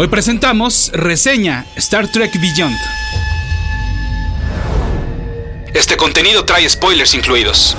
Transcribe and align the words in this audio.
Hoy 0.00 0.06
presentamos 0.06 0.92
reseña 0.94 1.66
Star 1.74 2.06
Trek 2.06 2.30
Beyond. 2.40 2.76
Este 5.74 5.96
contenido 5.96 6.44
trae 6.44 6.68
spoilers 6.68 7.14
incluidos. 7.14 7.76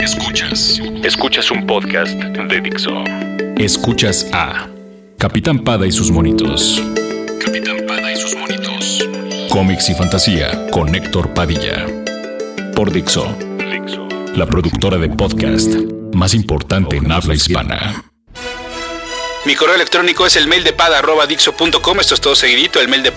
Escuchas. 0.00 0.80
Escuchas 1.04 1.50
un 1.50 1.66
podcast 1.66 2.14
de 2.14 2.60
Dixo. 2.62 3.04
Escuchas 3.58 4.30
a 4.32 4.70
Capitán 5.18 5.58
Pada 5.58 5.86
y 5.86 5.92
sus 5.92 6.10
monitos. 6.10 6.82
Capitán 7.44 7.84
Pada 7.86 8.10
y 8.10 8.16
sus 8.16 8.34
monitos. 8.34 9.06
Cómics 9.50 9.90
y 9.90 9.94
fantasía 9.94 10.70
con 10.70 10.94
Héctor 10.94 11.34
Padilla. 11.34 11.84
Por 12.74 12.90
Dixo. 12.90 13.26
Dixo. 13.58 14.08
La 14.36 14.46
productora 14.46 14.96
de 14.96 15.10
podcast 15.10 15.70
más 16.14 16.32
importante 16.32 16.96
en 16.96 17.12
habla 17.12 17.34
hispana. 17.34 18.11
Mi 19.44 19.56
correo 19.56 19.74
electrónico 19.74 20.24
es 20.24 20.36
el 20.36 20.46
mail 20.46 20.62
de 20.62 20.72
Esto 22.00 22.14
es 22.14 22.20
todo 22.20 22.36
seguidito, 22.36 22.80
el 22.80 22.86
mail 22.86 23.02
de 23.02 23.10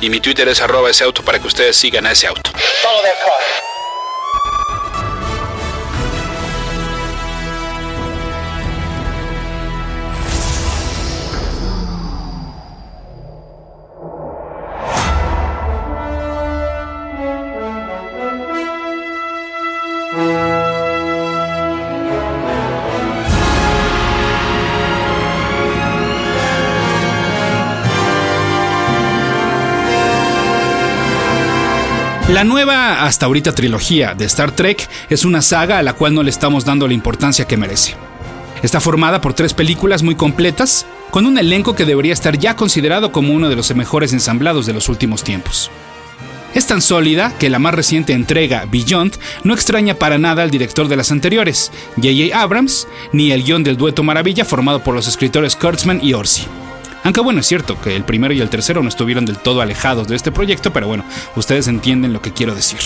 Y 0.00 0.10
mi 0.10 0.18
Twitter 0.18 0.48
es 0.48 0.60
arroba 0.60 0.90
ese 0.90 1.04
auto 1.04 1.22
para 1.22 1.38
que 1.38 1.46
ustedes 1.46 1.76
sigan 1.76 2.04
a 2.04 2.10
ese 2.10 2.26
auto. 2.26 2.50
La 32.28 32.42
nueva, 32.42 33.04
hasta 33.04 33.26
ahorita 33.26 33.54
trilogía 33.54 34.14
de 34.14 34.24
Star 34.24 34.50
Trek 34.50 34.88
es 35.08 35.24
una 35.24 35.42
saga 35.42 35.78
a 35.78 35.82
la 35.84 35.92
cual 35.92 36.12
no 36.12 36.24
le 36.24 36.30
estamos 36.30 36.64
dando 36.64 36.88
la 36.88 36.94
importancia 36.94 37.46
que 37.46 37.56
merece. 37.56 37.94
Está 38.64 38.80
formada 38.80 39.20
por 39.20 39.32
tres 39.32 39.54
películas 39.54 40.02
muy 40.02 40.16
completas, 40.16 40.86
con 41.12 41.24
un 41.24 41.38
elenco 41.38 41.76
que 41.76 41.84
debería 41.84 42.12
estar 42.12 42.36
ya 42.36 42.56
considerado 42.56 43.12
como 43.12 43.32
uno 43.32 43.48
de 43.48 43.54
los 43.54 43.72
mejores 43.76 44.12
ensamblados 44.12 44.66
de 44.66 44.72
los 44.72 44.88
últimos 44.88 45.22
tiempos. 45.22 45.70
Es 46.52 46.66
tan 46.66 46.82
sólida 46.82 47.32
que 47.38 47.48
la 47.48 47.60
más 47.60 47.74
reciente 47.74 48.12
entrega, 48.12 48.64
Beyond, 48.68 49.16
no 49.44 49.54
extraña 49.54 49.94
para 49.94 50.18
nada 50.18 50.42
al 50.42 50.50
director 50.50 50.88
de 50.88 50.96
las 50.96 51.12
anteriores, 51.12 51.70
J.J. 51.94 52.36
Abrams, 52.36 52.88
ni 53.12 53.30
el 53.30 53.44
guion 53.44 53.62
del 53.62 53.76
dueto 53.76 54.02
Maravilla 54.02 54.44
formado 54.44 54.82
por 54.82 54.96
los 54.96 55.06
escritores 55.06 55.54
Kurtzman 55.54 56.00
y 56.02 56.14
Orsi. 56.14 56.42
Aunque 57.06 57.20
bueno, 57.20 57.38
es 57.38 57.46
cierto 57.46 57.80
que 57.80 57.94
el 57.94 58.02
primero 58.02 58.34
y 58.34 58.40
el 58.40 58.50
tercero 58.50 58.82
no 58.82 58.88
estuvieron 58.88 59.24
del 59.24 59.38
todo 59.38 59.60
alejados 59.60 60.08
de 60.08 60.16
este 60.16 60.32
proyecto, 60.32 60.72
pero 60.72 60.88
bueno, 60.88 61.04
ustedes 61.36 61.68
entienden 61.68 62.12
lo 62.12 62.20
que 62.20 62.32
quiero 62.32 62.52
decir. 62.52 62.80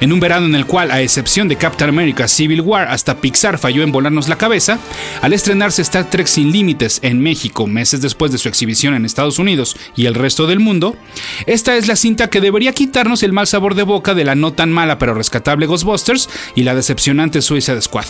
En 0.00 0.12
un 0.12 0.18
verano 0.18 0.46
en 0.46 0.56
el 0.56 0.66
cual, 0.66 0.90
a 0.90 1.00
excepción 1.00 1.46
de 1.46 1.54
Captain 1.54 1.90
America 1.90 2.26
Civil 2.26 2.60
War, 2.60 2.88
hasta 2.88 3.18
Pixar 3.18 3.56
falló 3.56 3.84
en 3.84 3.92
volarnos 3.92 4.28
la 4.28 4.36
cabeza, 4.36 4.80
al 5.22 5.32
estrenarse 5.32 5.82
Star 5.82 6.10
Trek 6.10 6.26
Sin 6.26 6.50
Límites 6.50 6.98
en 7.02 7.20
México 7.20 7.68
meses 7.68 8.00
después 8.00 8.32
de 8.32 8.38
su 8.38 8.48
exhibición 8.48 8.94
en 8.94 9.04
Estados 9.04 9.38
Unidos 9.38 9.76
y 9.94 10.06
el 10.06 10.16
resto 10.16 10.48
del 10.48 10.58
mundo, 10.58 10.96
esta 11.46 11.76
es 11.76 11.86
la 11.86 11.94
cinta 11.94 12.28
que 12.30 12.40
debería 12.40 12.72
quitarnos 12.72 13.22
el 13.22 13.32
mal 13.32 13.46
sabor 13.46 13.76
de 13.76 13.84
boca 13.84 14.14
de 14.14 14.24
la 14.24 14.34
no 14.34 14.54
tan 14.54 14.72
mala 14.72 14.98
pero 14.98 15.14
rescatable 15.14 15.66
Ghostbusters 15.66 16.28
y 16.56 16.64
la 16.64 16.74
decepcionante 16.74 17.42
Suicide 17.42 17.80
Squad. 17.80 18.06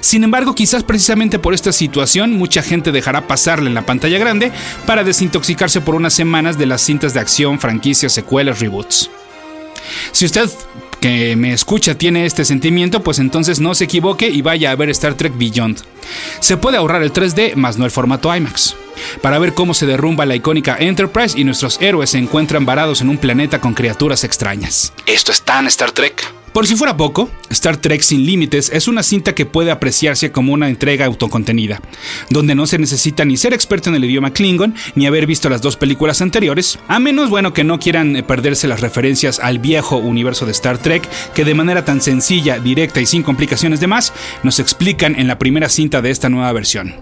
Sin 0.00 0.24
embargo, 0.24 0.54
quizás 0.54 0.82
precisamente 0.82 1.38
por 1.38 1.54
esta 1.54 1.72
situación, 1.72 2.32
mucha 2.32 2.62
gente 2.62 2.92
dejará 2.92 3.26
pasarle 3.26 3.68
en 3.68 3.74
la 3.74 3.86
pantalla 3.86 4.18
grande 4.18 4.52
para 4.86 5.04
desintoxicarse 5.04 5.80
por 5.80 5.94
unas 5.94 6.14
semanas 6.14 6.58
de 6.58 6.66
las 6.66 6.82
cintas 6.82 7.14
de 7.14 7.20
acción, 7.20 7.58
franquicias, 7.58 8.12
secuelas, 8.12 8.60
reboots. 8.60 9.10
Si 10.12 10.24
usted 10.24 10.48
que 11.02 11.34
me 11.34 11.52
escucha 11.52 11.96
tiene 11.96 12.26
este 12.26 12.44
sentimiento, 12.44 13.02
pues 13.02 13.18
entonces 13.18 13.58
no 13.58 13.74
se 13.74 13.84
equivoque 13.84 14.28
y 14.28 14.40
vaya 14.40 14.70
a 14.70 14.76
ver 14.76 14.88
Star 14.90 15.14
Trek 15.14 15.36
Beyond. 15.36 15.80
Se 16.38 16.56
puede 16.56 16.76
ahorrar 16.76 17.02
el 17.02 17.12
3D, 17.12 17.56
más 17.56 17.76
no 17.76 17.84
el 17.84 17.90
formato 17.90 18.34
IMAX, 18.34 18.76
para 19.20 19.40
ver 19.40 19.52
cómo 19.52 19.74
se 19.74 19.86
derrumba 19.86 20.26
la 20.26 20.36
icónica 20.36 20.76
Enterprise 20.78 21.38
y 21.38 21.42
nuestros 21.42 21.80
héroes 21.80 22.10
se 22.10 22.18
encuentran 22.18 22.64
varados 22.64 23.00
en 23.00 23.08
un 23.08 23.18
planeta 23.18 23.60
con 23.60 23.74
criaturas 23.74 24.22
extrañas. 24.22 24.92
Esto 25.06 25.32
es 25.32 25.42
tan 25.42 25.66
Star 25.66 25.90
Trek. 25.90 26.41
Por 26.52 26.66
si 26.66 26.76
fuera 26.76 26.98
poco, 26.98 27.30
Star 27.48 27.78
Trek 27.78 28.02
Sin 28.02 28.26
Límites 28.26 28.70
es 28.74 28.86
una 28.86 29.02
cinta 29.02 29.34
que 29.34 29.46
puede 29.46 29.70
apreciarse 29.70 30.32
como 30.32 30.52
una 30.52 30.68
entrega 30.68 31.06
autocontenida, 31.06 31.80
donde 32.28 32.54
no 32.54 32.66
se 32.66 32.78
necesita 32.78 33.24
ni 33.24 33.38
ser 33.38 33.54
experto 33.54 33.88
en 33.88 33.96
el 33.96 34.04
idioma 34.04 34.34
Klingon 34.34 34.74
ni 34.94 35.06
haber 35.06 35.26
visto 35.26 35.48
las 35.48 35.62
dos 35.62 35.76
películas 35.76 36.20
anteriores, 36.20 36.78
a 36.88 36.98
menos 36.98 37.30
bueno 37.30 37.54
que 37.54 37.64
no 37.64 37.78
quieran 37.78 38.22
perderse 38.28 38.68
las 38.68 38.82
referencias 38.82 39.40
al 39.40 39.60
viejo 39.60 39.96
universo 39.96 40.44
de 40.44 40.52
Star 40.52 40.76
Trek 40.76 41.08
que 41.34 41.46
de 41.46 41.54
manera 41.54 41.86
tan 41.86 42.02
sencilla, 42.02 42.58
directa 42.58 43.00
y 43.00 43.06
sin 43.06 43.22
complicaciones 43.22 43.80
de 43.80 43.86
más 43.86 44.12
nos 44.42 44.60
explican 44.60 45.18
en 45.18 45.28
la 45.28 45.38
primera 45.38 45.70
cinta 45.70 46.02
de 46.02 46.10
esta 46.10 46.28
nueva 46.28 46.52
versión. 46.52 46.94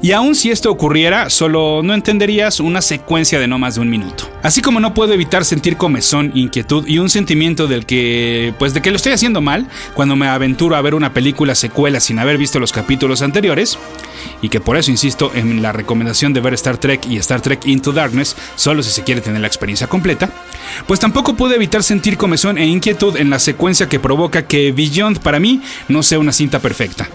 Y 0.00 0.12
aun 0.12 0.36
si 0.36 0.50
esto 0.50 0.70
ocurriera, 0.70 1.28
solo 1.28 1.82
no 1.82 1.94
entenderías 1.94 2.60
una 2.60 2.80
secuencia 2.80 3.40
de 3.40 3.48
no 3.48 3.58
más 3.58 3.74
de 3.74 3.80
un 3.80 3.90
minuto. 3.90 4.30
Así 4.42 4.60
como 4.60 4.80
no 4.80 4.94
puedo 4.94 5.12
evitar 5.12 5.44
sentir 5.44 5.76
comezón, 5.76 6.30
inquietud 6.34 6.86
y 6.86 6.98
un 6.98 7.10
sentimiento 7.10 7.66
del 7.66 7.86
que, 7.86 8.54
pues 8.58 8.74
de 8.74 8.82
que 8.82 8.91
lo 8.92 8.96
estoy 8.96 9.12
haciendo 9.12 9.40
mal 9.40 9.66
cuando 9.94 10.16
me 10.16 10.28
aventuro 10.28 10.76
a 10.76 10.82
ver 10.82 10.94
una 10.94 11.12
película 11.12 11.54
secuela 11.54 12.00
sin 12.00 12.18
haber 12.18 12.38
visto 12.38 12.60
los 12.60 12.72
capítulos 12.72 13.22
anteriores, 13.22 13.78
y 14.40 14.48
que 14.48 14.60
por 14.60 14.76
eso 14.76 14.90
insisto 14.90 15.32
en 15.34 15.62
la 15.62 15.72
recomendación 15.72 16.32
de 16.32 16.40
ver 16.40 16.54
Star 16.54 16.76
Trek 16.76 17.06
y 17.08 17.16
Star 17.16 17.40
Trek 17.40 17.66
Into 17.66 17.92
Darkness 17.92 18.36
solo 18.54 18.82
si 18.82 18.90
se 18.90 19.02
quiere 19.02 19.20
tener 19.20 19.40
la 19.40 19.46
experiencia 19.46 19.86
completa, 19.86 20.30
pues 20.86 21.00
tampoco 21.00 21.34
pude 21.34 21.56
evitar 21.56 21.82
sentir 21.82 22.16
comezón 22.16 22.58
e 22.58 22.66
inquietud 22.66 23.16
en 23.16 23.30
la 23.30 23.38
secuencia 23.38 23.88
que 23.88 24.00
provoca 24.00 24.46
que 24.46 24.72
Beyond 24.72 25.18
para 25.20 25.40
mí 25.40 25.62
no 25.88 26.02
sea 26.02 26.18
una 26.18 26.32
cinta 26.32 26.60
perfecta. 26.60 27.08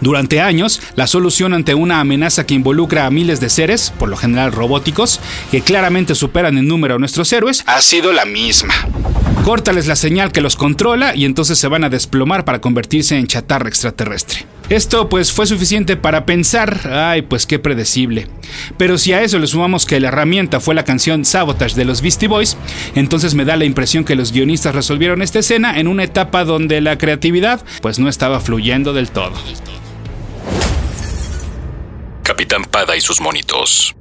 Durante 0.00 0.40
años, 0.40 0.80
la 0.96 1.06
solución 1.06 1.54
ante 1.54 1.74
una 1.74 2.00
amenaza 2.00 2.46
que 2.46 2.54
involucra 2.54 3.06
a 3.06 3.10
miles 3.10 3.40
de 3.40 3.50
seres, 3.50 3.92
por 3.98 4.08
lo 4.08 4.16
general 4.16 4.52
robóticos, 4.52 5.20
que 5.50 5.62
claramente 5.62 6.14
superan 6.14 6.58
en 6.58 6.68
número 6.68 6.96
a 6.96 6.98
nuestros 6.98 7.32
héroes, 7.32 7.64
ha 7.66 7.80
sido 7.80 8.12
la 8.12 8.24
misma. 8.24 8.74
Córtales 9.44 9.88
la 9.88 9.96
señal 9.96 10.30
que 10.30 10.40
los 10.40 10.54
controla 10.56 11.16
y 11.16 11.24
entonces 11.24 11.58
se 11.58 11.68
van 11.68 11.84
a 11.84 11.88
desplomar 11.88 12.44
para 12.44 12.60
convertirse 12.60 13.18
en 13.18 13.26
chatarra 13.26 13.68
extraterrestre. 13.68 14.46
Esto 14.72 15.10
pues 15.10 15.32
fue 15.32 15.46
suficiente 15.46 15.98
para 15.98 16.24
pensar, 16.24 16.90
ay 16.90 17.20
pues 17.20 17.44
qué 17.44 17.58
predecible. 17.58 18.28
Pero 18.78 18.96
si 18.96 19.12
a 19.12 19.20
eso 19.20 19.38
le 19.38 19.46
sumamos 19.46 19.84
que 19.84 20.00
la 20.00 20.08
herramienta 20.08 20.60
fue 20.60 20.74
la 20.74 20.86
canción 20.86 21.26
Sabotage 21.26 21.74
de 21.74 21.84
los 21.84 22.00
Beastie 22.00 22.26
Boys, 22.26 22.56
entonces 22.94 23.34
me 23.34 23.44
da 23.44 23.58
la 23.58 23.66
impresión 23.66 24.06
que 24.06 24.14
los 24.14 24.32
guionistas 24.32 24.74
resolvieron 24.74 25.20
esta 25.20 25.40
escena 25.40 25.78
en 25.78 25.88
una 25.88 26.04
etapa 26.04 26.46
donde 26.46 26.80
la 26.80 26.96
creatividad 26.96 27.62
pues 27.82 27.98
no 27.98 28.08
estaba 28.08 28.40
fluyendo 28.40 28.94
del 28.94 29.10
todo. 29.10 29.34
Capitán 32.22 32.64
Pada 32.64 32.96
y 32.96 33.02
sus 33.02 33.20
monitos. 33.20 33.94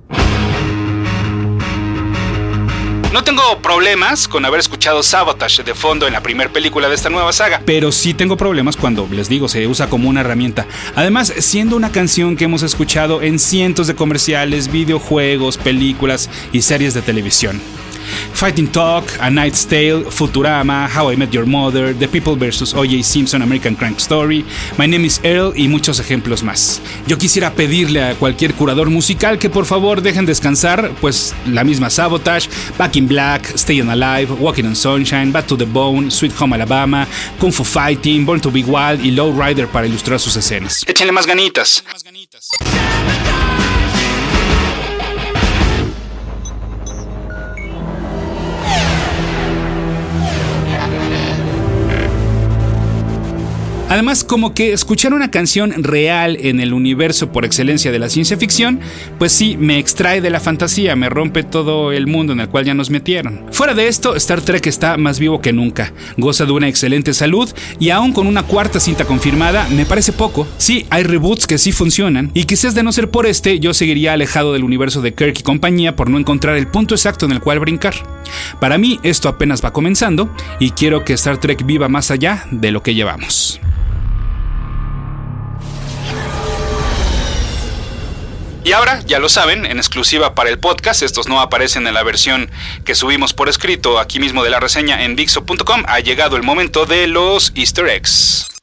No 3.11 3.25
tengo 3.25 3.61
problemas 3.61 4.25
con 4.29 4.45
haber 4.45 4.61
escuchado 4.61 5.03
Sabotage 5.03 5.63
de 5.63 5.75
fondo 5.75 6.07
en 6.07 6.13
la 6.13 6.23
primera 6.23 6.49
película 6.49 6.87
de 6.87 6.95
esta 6.95 7.09
nueva 7.09 7.33
saga, 7.33 7.61
pero 7.65 7.91
sí 7.91 8.13
tengo 8.13 8.37
problemas 8.37 8.77
cuando, 8.77 9.05
les 9.11 9.27
digo, 9.27 9.49
se 9.49 9.67
usa 9.67 9.89
como 9.89 10.07
una 10.07 10.21
herramienta. 10.21 10.65
Además, 10.95 11.33
siendo 11.39 11.75
una 11.75 11.91
canción 11.91 12.37
que 12.37 12.45
hemos 12.45 12.63
escuchado 12.63 13.21
en 13.21 13.37
cientos 13.37 13.87
de 13.87 13.95
comerciales, 13.95 14.71
videojuegos, 14.71 15.57
películas 15.57 16.29
y 16.53 16.61
series 16.61 16.93
de 16.93 17.01
televisión. 17.01 17.61
Fighting 18.33 18.67
Talk, 18.71 19.05
A 19.19 19.29
Night's 19.29 19.65
Tale, 19.65 20.05
Futurama, 20.09 20.87
How 20.87 21.11
I 21.11 21.15
Met 21.15 21.31
Your 21.33 21.45
Mother, 21.45 21.93
The 21.93 22.07
People 22.07 22.35
vs. 22.35 22.73
O.J. 22.73 23.03
Simpson, 23.03 23.41
American 23.41 23.75
Crank 23.75 23.99
Story, 23.99 24.45
My 24.77 24.87
Name 24.87 25.05
is 25.05 25.19
Earl 25.23 25.53
y 25.55 25.67
muchos 25.67 25.99
ejemplos 25.99 26.43
más. 26.43 26.81
Yo 27.07 27.17
quisiera 27.17 27.51
pedirle 27.53 28.03
a 28.03 28.15
cualquier 28.15 28.53
curador 28.53 28.89
musical 28.89 29.37
que 29.37 29.49
por 29.49 29.65
favor 29.65 30.01
dejen 30.01 30.25
descansar, 30.25 30.91
pues 31.01 31.33
la 31.47 31.63
misma 31.63 31.89
Sabotage, 31.89 32.49
Back 32.77 32.95
in 32.95 33.07
Black, 33.07 33.45
Stay 33.55 33.81
on 33.81 33.89
Alive, 33.89 34.33
Walking 34.39 34.65
on 34.65 34.75
Sunshine, 34.75 35.31
Back 35.31 35.47
to 35.47 35.57
the 35.57 35.65
Bone, 35.65 36.09
Sweet 36.09 36.33
Home 36.39 36.55
Alabama, 36.55 37.07
Kung 37.39 37.51
Fu 37.51 37.63
Fighting, 37.63 38.25
Born 38.25 38.39
to 38.41 38.51
be 38.51 38.63
Wild 38.63 39.03
y 39.03 39.11
Low 39.11 39.31
Rider 39.31 39.67
para 39.67 39.87
ilustrar 39.87 40.19
sus 40.19 40.35
escenas. 40.35 40.83
Échenle 40.87 41.11
más 41.11 41.25
ganitas. 41.25 41.83
Además, 53.91 54.23
como 54.23 54.53
que 54.53 54.71
escuchar 54.71 55.13
una 55.13 55.31
canción 55.31 55.83
real 55.83 56.37
en 56.39 56.61
el 56.61 56.73
universo 56.73 57.33
por 57.33 57.43
excelencia 57.43 57.91
de 57.91 57.99
la 57.99 58.07
ciencia 58.07 58.37
ficción, 58.37 58.79
pues 59.19 59.33
sí, 59.33 59.57
me 59.59 59.79
extrae 59.79 60.21
de 60.21 60.29
la 60.29 60.39
fantasía, 60.39 60.95
me 60.95 61.09
rompe 61.09 61.43
todo 61.43 61.91
el 61.91 62.07
mundo 62.07 62.31
en 62.31 62.39
el 62.39 62.47
cual 62.47 62.63
ya 62.63 62.73
nos 62.73 62.89
metieron. 62.89 63.47
Fuera 63.51 63.73
de 63.73 63.89
esto, 63.89 64.15
Star 64.15 64.39
Trek 64.39 64.65
está 64.65 64.95
más 64.95 65.19
vivo 65.19 65.41
que 65.41 65.51
nunca, 65.51 65.91
goza 66.15 66.45
de 66.45 66.53
una 66.53 66.69
excelente 66.69 67.13
salud 67.13 67.49
y 67.81 67.89
aún 67.89 68.13
con 68.13 68.27
una 68.27 68.43
cuarta 68.43 68.79
cinta 68.79 69.03
confirmada, 69.03 69.67
me 69.67 69.85
parece 69.85 70.13
poco. 70.13 70.47
Sí, 70.55 70.85
hay 70.89 71.03
reboots 71.03 71.45
que 71.45 71.57
sí 71.57 71.73
funcionan 71.73 72.31
y 72.33 72.45
quizás 72.45 72.73
de 72.73 72.83
no 72.83 72.93
ser 72.93 73.09
por 73.09 73.25
este, 73.25 73.59
yo 73.59 73.73
seguiría 73.73 74.13
alejado 74.13 74.53
del 74.53 74.63
universo 74.63 75.01
de 75.01 75.13
Kirk 75.13 75.37
y 75.37 75.43
compañía 75.43 75.97
por 75.97 76.09
no 76.09 76.17
encontrar 76.17 76.55
el 76.55 76.67
punto 76.67 76.95
exacto 76.95 77.25
en 77.25 77.33
el 77.33 77.41
cual 77.41 77.59
brincar. 77.59 77.95
Para 78.61 78.77
mí, 78.77 79.01
esto 79.03 79.27
apenas 79.27 79.61
va 79.61 79.73
comenzando 79.73 80.33
y 80.61 80.69
quiero 80.69 81.03
que 81.03 81.11
Star 81.11 81.41
Trek 81.41 81.65
viva 81.65 81.89
más 81.89 82.09
allá 82.09 82.45
de 82.51 82.71
lo 82.71 82.81
que 82.83 82.95
llevamos. 82.95 83.59
Y 88.63 88.73
ahora, 88.73 89.01
ya 89.05 89.17
lo 89.17 89.27
saben, 89.27 89.65
en 89.65 89.77
exclusiva 89.77 90.35
para 90.35 90.51
el 90.51 90.59
podcast, 90.59 91.01
estos 91.01 91.27
no 91.27 91.41
aparecen 91.41 91.87
en 91.87 91.95
la 91.95 92.03
versión 92.03 92.51
que 92.85 92.93
subimos 92.93 93.33
por 93.33 93.49
escrito 93.49 93.99
aquí 93.99 94.19
mismo 94.19 94.43
de 94.43 94.51
la 94.51 94.59
reseña 94.59 95.03
en 95.03 95.15
Dixo.com, 95.15 95.83
ha 95.87 95.99
llegado 95.99 96.35
el 96.35 96.43
momento 96.43 96.85
de 96.85 97.07
los 97.07 97.51
easter 97.55 97.87
eggs. 97.87 98.60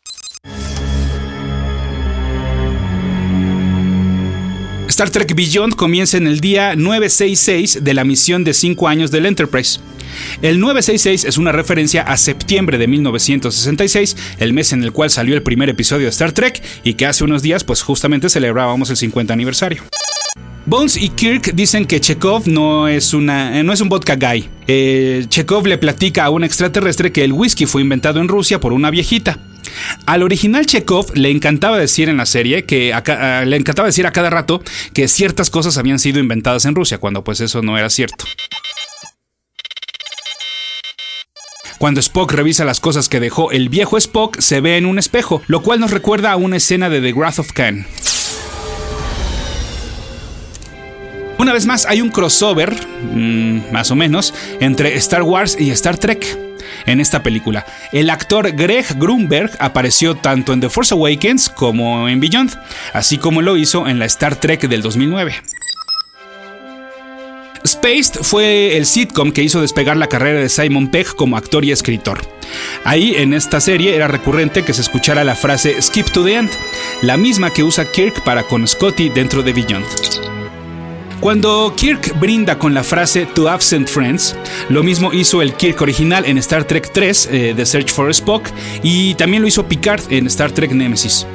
Star 4.88 5.10
Trek 5.10 5.34
Beyond 5.34 5.74
comienza 5.74 6.16
en 6.16 6.26
el 6.26 6.40
día 6.40 6.74
966 6.74 7.84
de 7.84 7.94
la 7.94 8.04
misión 8.04 8.42
de 8.42 8.54
5 8.54 8.88
años 8.88 9.10
del 9.10 9.26
Enterprise. 9.26 9.80
El 10.40 10.60
966 10.60 11.24
es 11.26 11.36
una 11.36 11.52
referencia 11.52 12.02
a 12.02 12.16
septiembre 12.16 12.78
de 12.78 12.88
1966, 12.88 14.16
el 14.38 14.54
mes 14.54 14.72
en 14.72 14.82
el 14.82 14.92
cual 14.92 15.10
salió 15.10 15.34
el 15.34 15.42
primer 15.42 15.68
episodio 15.68 16.06
de 16.06 16.10
Star 16.10 16.32
Trek 16.32 16.62
y 16.84 16.94
que 16.94 17.04
hace 17.04 17.22
unos 17.22 17.42
días 17.42 17.64
pues 17.64 17.82
justamente 17.82 18.30
celebrábamos 18.30 18.88
el 18.88 18.96
50 18.96 19.32
aniversario. 19.32 19.84
Bones 20.68 20.98
y 20.98 21.08
Kirk 21.08 21.54
dicen 21.54 21.86
que 21.86 21.98
Chekhov 21.98 22.46
no 22.46 22.88
es, 22.88 23.14
una, 23.14 23.62
no 23.62 23.72
es 23.72 23.80
un 23.80 23.88
vodka 23.88 24.16
guy. 24.16 24.50
Eh, 24.66 25.24
Chekhov 25.26 25.66
le 25.66 25.78
platica 25.78 26.26
a 26.26 26.30
un 26.30 26.44
extraterrestre 26.44 27.10
que 27.10 27.24
el 27.24 27.32
whisky 27.32 27.64
fue 27.64 27.80
inventado 27.80 28.20
en 28.20 28.28
Rusia 28.28 28.60
por 28.60 28.74
una 28.74 28.90
viejita. 28.90 29.38
Al 30.04 30.22
original 30.22 30.66
Chekhov 30.66 31.14
le 31.14 31.30
encantaba 31.30 31.78
decir 31.78 32.10
en 32.10 32.18
la 32.18 32.26
serie 32.26 32.64
que 32.64 32.92
le 33.46 33.56
encantaba 33.56 33.86
decir 33.86 34.06
a 34.06 34.12
cada 34.12 34.28
rato 34.28 34.62
que 34.92 35.08
ciertas 35.08 35.48
cosas 35.48 35.78
habían 35.78 35.98
sido 35.98 36.20
inventadas 36.20 36.66
en 36.66 36.74
Rusia, 36.74 36.98
cuando 36.98 37.24
pues 37.24 37.40
eso 37.40 37.62
no 37.62 37.78
era 37.78 37.88
cierto. 37.88 38.26
Cuando 41.78 42.00
Spock 42.00 42.30
revisa 42.32 42.66
las 42.66 42.80
cosas 42.80 43.08
que 43.08 43.20
dejó 43.20 43.52
el 43.52 43.70
viejo 43.70 43.96
Spock, 43.96 44.38
se 44.38 44.60
ve 44.60 44.76
en 44.76 44.84
un 44.84 44.98
espejo, 44.98 45.40
lo 45.46 45.62
cual 45.62 45.80
nos 45.80 45.92
recuerda 45.92 46.30
a 46.30 46.36
una 46.36 46.58
escena 46.58 46.90
de 46.90 47.00
The 47.00 47.14
Wrath 47.14 47.38
of 47.38 47.52
Khan. 47.52 47.86
Una 51.38 51.52
vez 51.52 51.66
más, 51.66 51.86
hay 51.86 52.00
un 52.00 52.10
crossover, 52.10 52.74
mm, 53.12 53.70
más 53.72 53.90
o 53.90 53.96
menos, 53.96 54.34
entre 54.60 54.96
Star 54.96 55.22
Wars 55.22 55.56
y 55.58 55.70
Star 55.70 55.96
Trek 55.96 56.38
en 56.86 57.00
esta 57.00 57.22
película. 57.22 57.64
El 57.92 58.10
actor 58.10 58.50
Greg 58.52 58.86
Grunberg 58.98 59.52
apareció 59.60 60.16
tanto 60.16 60.52
en 60.52 60.60
The 60.60 60.68
Force 60.68 60.94
Awakens 60.94 61.48
como 61.48 62.08
en 62.08 62.20
Beyond, 62.20 62.58
así 62.92 63.18
como 63.18 63.40
lo 63.40 63.56
hizo 63.56 63.86
en 63.86 63.98
la 63.98 64.06
Star 64.06 64.36
Trek 64.36 64.68
del 64.68 64.82
2009. 64.82 65.36
Spaced 67.66 68.22
fue 68.22 68.76
el 68.76 68.86
sitcom 68.86 69.30
que 69.30 69.42
hizo 69.42 69.60
despegar 69.60 69.96
la 69.96 70.06
carrera 70.08 70.40
de 70.40 70.48
Simon 70.48 70.88
Pegg 70.88 71.14
como 71.14 71.36
actor 71.36 71.64
y 71.64 71.72
escritor. 71.72 72.20
Ahí 72.84 73.14
en 73.16 73.34
esta 73.34 73.60
serie 73.60 73.94
era 73.94 74.08
recurrente 74.08 74.64
que 74.64 74.72
se 74.72 74.80
escuchara 74.80 75.22
la 75.22 75.34
frase 75.34 75.80
Skip 75.80 76.10
to 76.10 76.24
the 76.24 76.34
End, 76.34 76.50
la 77.02 77.16
misma 77.16 77.52
que 77.52 77.62
usa 77.62 77.90
Kirk 77.90 78.22
para 78.24 78.44
con 78.44 78.66
Scotty 78.66 79.10
dentro 79.10 79.42
de 79.42 79.52
Beyond. 79.52 80.47
Cuando 81.20 81.74
Kirk 81.76 82.18
brinda 82.20 82.58
con 82.58 82.74
la 82.74 82.84
frase 82.84 83.26
To 83.26 83.48
Absent 83.48 83.88
Friends, 83.88 84.36
lo 84.68 84.84
mismo 84.84 85.12
hizo 85.12 85.42
el 85.42 85.52
Kirk 85.54 85.80
original 85.82 86.24
en 86.24 86.38
Star 86.38 86.62
Trek 86.62 86.90
3, 86.92 87.28
eh, 87.32 87.54
The 87.56 87.66
Search 87.66 87.90
for 87.90 88.08
Spock, 88.10 88.48
y 88.84 89.14
también 89.14 89.42
lo 89.42 89.48
hizo 89.48 89.66
Picard 89.66 90.02
en 90.10 90.28
Star 90.28 90.52
Trek 90.52 90.70
Nemesis. 90.70 91.26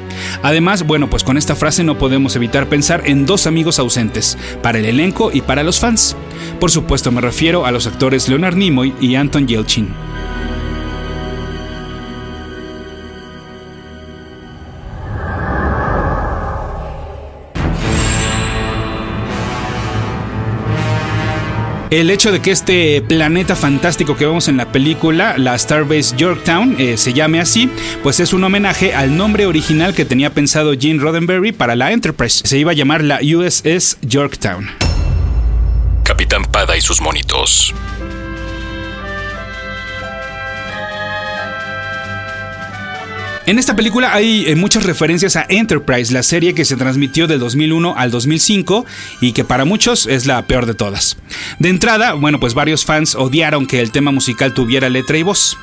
Además, 0.42 0.86
bueno, 0.86 1.10
pues 1.10 1.22
con 1.22 1.36
esta 1.36 1.54
frase 1.54 1.84
no 1.84 1.98
podemos 1.98 2.34
evitar 2.34 2.66
pensar 2.66 3.02
en 3.04 3.26
dos 3.26 3.46
amigos 3.46 3.78
ausentes, 3.78 4.38
para 4.62 4.78
el 4.78 4.86
elenco 4.86 5.30
y 5.30 5.42
para 5.42 5.62
los 5.62 5.80
fans. 5.80 6.16
Por 6.60 6.70
supuesto 6.70 7.12
me 7.12 7.20
refiero 7.20 7.66
a 7.66 7.70
los 7.70 7.86
actores 7.86 8.26
Leonard 8.26 8.56
Nimoy 8.56 8.94
y 9.02 9.16
Anton 9.16 9.46
Yelchin. 9.46 9.92
El 21.94 22.10
hecho 22.10 22.32
de 22.32 22.42
que 22.42 22.50
este 22.50 23.02
planeta 23.02 23.54
fantástico 23.54 24.16
que 24.16 24.26
vemos 24.26 24.48
en 24.48 24.56
la 24.56 24.72
película, 24.72 25.38
la 25.38 25.56
Starbase 25.56 26.16
Yorktown, 26.16 26.74
eh, 26.80 26.96
se 26.96 27.12
llame 27.12 27.38
así, 27.38 27.70
pues 28.02 28.18
es 28.18 28.32
un 28.32 28.42
homenaje 28.42 28.92
al 28.92 29.16
nombre 29.16 29.46
original 29.46 29.94
que 29.94 30.04
tenía 30.04 30.30
pensado 30.30 30.72
Gene 30.76 30.98
Roddenberry 30.98 31.52
para 31.52 31.76
la 31.76 31.92
Enterprise. 31.92 32.42
Se 32.44 32.58
iba 32.58 32.72
a 32.72 32.74
llamar 32.74 33.04
la 33.04 33.20
USS 33.22 33.98
Yorktown. 34.02 34.72
Capitán 36.02 36.42
Pada 36.46 36.76
y 36.76 36.80
sus 36.80 37.00
monitos. 37.00 37.72
En 43.46 43.58
esta 43.58 43.76
película 43.76 44.14
hay 44.14 44.46
eh, 44.46 44.56
muchas 44.56 44.84
referencias 44.84 45.36
a 45.36 45.44
Enterprise, 45.50 46.14
la 46.14 46.22
serie 46.22 46.54
que 46.54 46.64
se 46.64 46.76
transmitió 46.76 47.26
del 47.26 47.40
2001 47.40 47.94
al 47.94 48.10
2005 48.10 48.86
y 49.20 49.32
que 49.32 49.44
para 49.44 49.66
muchos 49.66 50.06
es 50.06 50.24
la 50.24 50.46
peor 50.46 50.64
de 50.64 50.72
todas. 50.72 51.18
De 51.58 51.68
entrada, 51.68 52.14
bueno, 52.14 52.40
pues 52.40 52.54
varios 52.54 52.86
fans 52.86 53.14
odiaron 53.14 53.66
que 53.66 53.80
el 53.80 53.90
tema 53.90 54.12
musical 54.12 54.54
tuviera 54.54 54.88
letra 54.88 55.18
y 55.18 55.22
voz. 55.22 55.58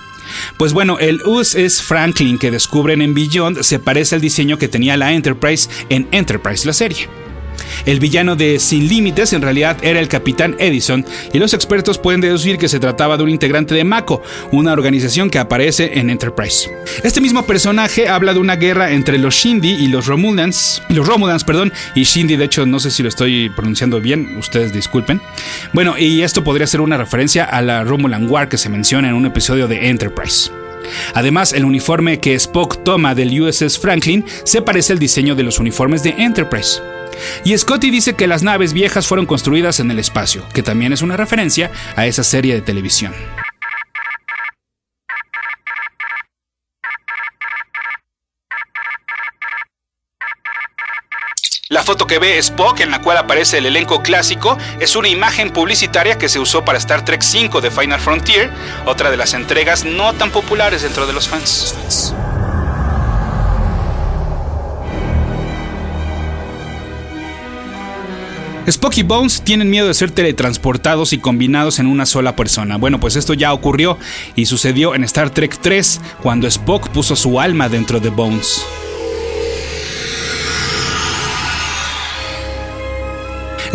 Pues 0.57 0.73
bueno, 0.73 0.99
el 0.99 1.23
USS 1.23 1.81
Franklin 1.81 2.37
que 2.37 2.51
descubren 2.51 3.01
en 3.01 3.15
Beyond 3.15 3.63
se 3.63 3.79
parece 3.79 4.13
al 4.13 4.21
diseño 4.21 4.59
que 4.59 4.67
tenía 4.67 4.95
la 4.95 5.11
Enterprise 5.13 5.67
en 5.89 6.07
Enterprise, 6.11 6.67
la 6.67 6.73
serie. 6.73 7.20
El 7.85 7.99
villano 7.99 8.35
de 8.35 8.59
Sin 8.59 8.87
Límites 8.87 9.33
en 9.33 9.41
realidad 9.41 9.77
era 9.81 9.99
el 9.99 10.07
capitán 10.07 10.55
Edison 10.59 11.05
y 11.33 11.39
los 11.39 11.53
expertos 11.53 11.97
pueden 11.97 12.21
deducir 12.21 12.57
que 12.57 12.69
se 12.69 12.79
trataba 12.79 13.17
de 13.17 13.23
un 13.23 13.29
integrante 13.29 13.75
de 13.75 13.83
Mako, 13.83 14.21
una 14.51 14.73
organización 14.73 15.29
que 15.29 15.39
aparece 15.39 15.99
en 15.99 16.09
Enterprise. 16.09 16.69
Este 17.03 17.21
mismo 17.21 17.45
personaje 17.45 18.07
habla 18.07 18.33
de 18.33 18.39
una 18.39 18.55
guerra 18.55 18.91
entre 18.91 19.17
los 19.17 19.35
Shindy 19.35 19.71
y 19.71 19.87
los 19.87 20.07
Romulans, 20.07 20.81
los 20.89 21.07
Romulans, 21.07 21.43
perdón, 21.43 21.71
y 21.95 22.03
Shindy 22.03 22.35
de 22.35 22.45
hecho 22.45 22.65
no 22.65 22.79
sé 22.79 22.91
si 22.91 23.03
lo 23.03 23.09
estoy 23.09 23.49
pronunciando 23.49 23.99
bien, 24.01 24.37
ustedes 24.37 24.73
disculpen. 24.73 25.21
Bueno, 25.73 25.97
y 25.97 26.21
esto 26.21 26.43
podría 26.43 26.67
ser 26.67 26.81
una 26.81 26.97
referencia 26.97 27.45
a 27.45 27.61
la 27.61 27.83
Romulan 27.83 28.29
War 28.29 28.49
que 28.49 28.57
se 28.57 28.69
menciona 28.69 29.09
en 29.09 29.15
un 29.15 29.25
episodio 29.25 29.67
de 29.67 29.89
Enterprise. 29.89 30.51
Además, 31.13 31.53
el 31.53 31.65
uniforme 31.65 32.19
que 32.19 32.33
Spock 32.35 32.83
toma 32.83 33.15
del 33.15 33.39
USS 33.39 33.79
Franklin 33.79 34.25
se 34.43 34.61
parece 34.61 34.93
al 34.93 34.99
diseño 34.99 35.35
de 35.35 35.43
los 35.43 35.59
uniformes 35.59 36.03
de 36.03 36.11
Enterprise. 36.17 36.81
Y 37.43 37.57
Scotty 37.57 37.89
dice 37.89 38.13
que 38.13 38.27
las 38.27 38.43
naves 38.43 38.73
viejas 38.73 39.07
fueron 39.07 39.25
construidas 39.25 39.79
en 39.79 39.91
el 39.91 39.99
espacio, 39.99 40.45
que 40.53 40.63
también 40.63 40.93
es 40.93 41.01
una 41.01 41.17
referencia 41.17 41.71
a 41.95 42.05
esa 42.05 42.23
serie 42.23 42.53
de 42.53 42.61
televisión. 42.61 43.13
La 51.71 51.83
foto 51.83 52.05
que 52.05 52.19
ve 52.19 52.37
Spock, 52.39 52.81
en 52.81 52.91
la 52.91 52.99
cual 52.99 53.17
aparece 53.17 53.59
el 53.59 53.65
elenco 53.65 54.03
clásico, 54.03 54.57
es 54.81 54.97
una 54.97 55.07
imagen 55.07 55.51
publicitaria 55.51 56.17
que 56.17 56.27
se 56.27 56.37
usó 56.37 56.65
para 56.65 56.77
Star 56.77 57.05
Trek 57.05 57.23
V 57.23 57.61
de 57.61 57.71
Final 57.71 58.01
Frontier, 58.01 58.49
otra 58.85 59.09
de 59.09 59.15
las 59.15 59.33
entregas 59.33 59.85
no 59.85 60.11
tan 60.11 60.31
populares 60.31 60.81
dentro 60.81 61.07
de 61.07 61.13
los 61.13 61.29
fans. 61.29 62.13
Spock 68.67 68.97
y 68.97 69.03
Bones 69.03 69.41
tienen 69.41 69.71
miedo 69.71 69.87
de 69.87 69.93
ser 69.93 70.11
teletransportados 70.11 71.13
y 71.13 71.17
combinados 71.17 71.79
en 71.79 71.87
una 71.87 72.05
sola 72.05 72.35
persona. 72.35 72.77
Bueno, 72.77 72.99
pues 72.99 73.15
esto 73.15 73.33
ya 73.33 73.53
ocurrió 73.53 73.97
y 74.35 74.45
sucedió 74.45 74.93
en 74.93 75.03
Star 75.03 75.31
Trek 75.31 75.57
3 75.59 75.99
cuando 76.21 76.47
Spock 76.47 76.89
puso 76.89 77.15
su 77.15 77.39
alma 77.39 77.69
dentro 77.69 77.99
de 77.99 78.09
Bones. 78.09 78.63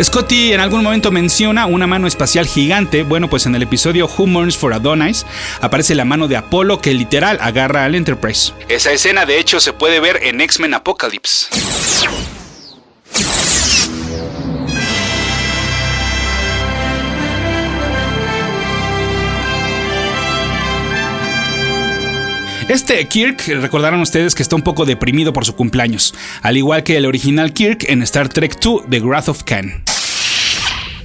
Scotty 0.01 0.53
en 0.53 0.59
algún 0.59 0.83
momento 0.83 1.11
menciona 1.11 1.65
una 1.65 1.87
mano 1.87 2.07
espacial 2.07 2.45
gigante. 2.45 3.03
Bueno, 3.03 3.29
pues 3.29 3.45
en 3.47 3.55
el 3.55 3.63
episodio 3.63 4.07
Who 4.07 4.27
Mourns 4.27 4.55
for 4.55 4.73
Adonis 4.73 5.25
aparece 5.59 5.95
la 5.95 6.05
mano 6.05 6.27
de 6.27 6.37
Apolo 6.37 6.79
que 6.79 6.93
literal 6.93 7.39
agarra 7.41 7.83
al 7.83 7.95
Enterprise. 7.95 8.53
Esa 8.69 8.91
escena 8.91 9.25
de 9.25 9.39
hecho 9.39 9.59
se 9.59 9.73
puede 9.73 9.99
ver 9.99 10.19
en 10.23 10.39
X-Men 10.39 10.75
Apocalypse. 10.75 11.47
Este 22.67 23.05
Kirk, 23.05 23.47
recordarán 23.61 24.01
ustedes 24.01 24.35
que 24.35 24.43
está 24.43 24.57
un 24.57 24.61
poco 24.61 24.83
deprimido 24.83 25.31
por 25.31 25.45
su 25.45 25.55
cumpleaños, 25.55 26.13
al 26.41 26.57
igual 26.57 26.83
que 26.83 26.97
el 26.97 27.05
original 27.05 27.53
Kirk 27.53 27.85
en 27.87 28.03
Star 28.03 28.27
Trek 28.27 28.57
II 28.61 28.79
The 28.89 28.99
Wrath 28.99 29.29
of 29.29 29.43
Khan. 29.43 29.83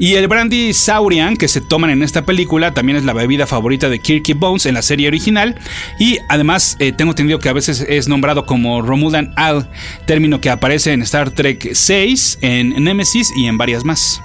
Y 0.00 0.14
el 0.14 0.26
brandy 0.26 0.73
Saurian 0.73 1.37
que 1.37 1.47
se 1.47 1.61
toman 1.61 1.90
en 1.90 2.02
esta 2.02 2.26
película 2.26 2.75
también 2.75 2.97
es 2.97 3.04
la 3.04 3.12
bebida 3.12 3.47
favorita 3.47 3.88
de 3.88 4.00
Kirk 4.00 4.37
Bones 4.37 4.66
en 4.66 4.75
la 4.75 4.83
serie 4.83 5.07
original. 5.07 5.54
Y 6.00 6.19
además 6.28 6.76
eh, 6.81 6.90
tengo 6.90 7.12
entendido 7.12 7.38
que 7.38 7.49
a 7.49 7.52
veces 7.52 7.87
es 7.88 8.09
nombrado 8.09 8.45
como 8.45 8.83
Romulan 8.83 9.33
Al, 9.37 9.71
término 10.04 10.40
que 10.40 10.50
aparece 10.50 10.92
en 10.92 11.02
Star 11.02 11.31
Trek 11.31 11.75
6, 11.75 12.38
en 12.42 12.83
Nemesis 12.83 13.31
y 13.37 13.47
en 13.47 13.57
varias 13.57 13.85
más. 13.85 14.21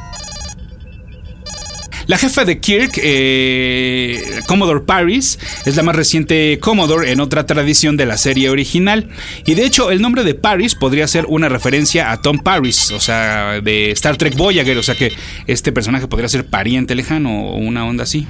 La 2.08 2.18
jefa 2.18 2.46
de 2.46 2.60
Kirk, 2.60 2.94
eh, 3.04 4.17
Commodore 4.48 4.82
Paris, 4.82 5.38
es 5.66 5.76
la 5.76 5.84
más 5.84 5.96
reciente 5.96 6.58
Commodore 6.60 7.12
en 7.12 7.20
otra 7.20 7.46
tradición 7.46 7.98
de 7.98 8.06
la 8.06 8.18
serie 8.18 8.50
original. 8.50 9.10
Y 9.46 9.54
de 9.54 9.66
hecho, 9.66 9.92
el 9.92 10.02
nombre 10.02 10.24
de 10.24 10.34
Paris 10.34 10.74
podría 10.74 11.08
ser 11.08 11.26
una 11.28 11.50
referencia 11.50 12.12
a 12.12 12.22
Tom 12.22 12.40
Paris, 12.40 12.92
o 12.92 13.00
sea, 13.00 13.62
de 13.62 13.92
Star 13.92 14.18
Trek 14.18 14.36
Voyager, 14.36 14.78
o 14.78 14.84
sea 14.84 14.96
que 14.96 15.14
este 15.46 15.72
personaje 15.72 16.08
podría 16.08 16.30
ser 16.30 16.46
pariente 16.46 16.96
lejano 16.96 17.50
o 17.50 17.58
una 17.58 17.86
onda 17.86 18.04
así. 18.04 18.26